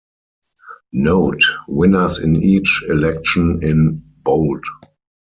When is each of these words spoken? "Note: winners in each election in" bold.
"Note: 0.93 1.43
winners 1.67 2.17
in 2.17 2.35
each 2.37 2.81
election 2.89 3.59
in" 3.61 4.01
bold. 4.23 4.65